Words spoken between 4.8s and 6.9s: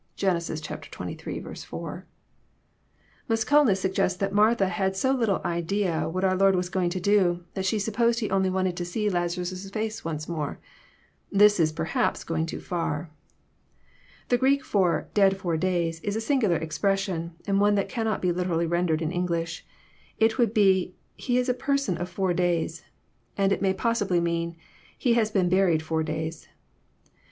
so little idea what our Lord was going